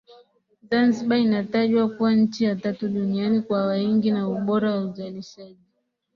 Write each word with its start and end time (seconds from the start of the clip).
Zanzibar 0.69 1.17
inatajwa 1.21 1.89
kuwa 1.89 2.13
nchi 2.15 2.43
ya 2.43 2.55
tatu 2.55 2.87
duniani 2.87 3.41
kwa 3.41 3.65
waingi 3.65 4.11
na 4.11 4.29
ubora 4.29 4.71
wa 4.75 4.81
uzalishaji 4.85 5.65